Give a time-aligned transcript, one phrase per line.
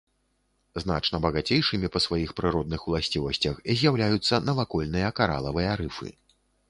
[0.83, 6.09] Значна багацейшымі па сваіх прыродных уласцівасцях з'яўляюцца навакольныя каралавыя рыфы.